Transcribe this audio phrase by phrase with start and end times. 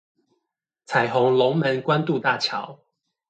[0.85, 2.79] 彩虹龍門關渡大橋